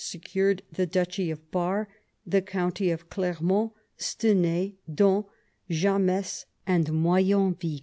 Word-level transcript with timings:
secured 0.03 0.63
the 0.71 0.87
duchy 0.87 1.29
of 1.29 1.51
Bar, 1.51 1.87
the 2.25 2.41
county 2.41 2.89
of 2.89 3.07
Clermont, 3.07 3.71
Stenay, 3.99 4.73
Dun, 4.91 5.25
Jametz, 5.69 6.45
and 6.65 6.87
Moyenvic. 6.87 7.79